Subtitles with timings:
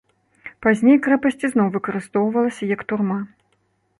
[0.65, 3.19] Пазней крэпасць ізноў выкарыстоўвалася як турма.